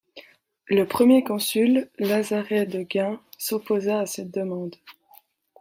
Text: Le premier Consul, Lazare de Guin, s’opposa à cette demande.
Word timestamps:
Le 0.65 0.85
premier 0.87 1.23
Consul, 1.23 1.91
Lazare 1.99 2.65
de 2.65 2.81
Guin, 2.81 3.21
s’opposa 3.37 3.99
à 3.99 4.05
cette 4.07 4.31
demande. 4.33 4.75